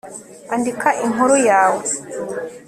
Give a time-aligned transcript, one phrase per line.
[0.53, 1.81] andika inkuru yawe